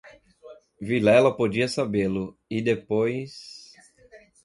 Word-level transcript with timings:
Vilela 0.81 1.31
podia 1.37 1.67
sabê-lo, 1.67 2.35
e 2.49 2.59
depois... 2.59 3.73